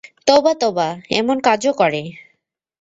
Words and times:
তোবা, 0.27 0.53
তোবা, 0.53 0.87
এমন 1.11 1.37
কাজও 1.39 1.71
করে! 1.73 2.01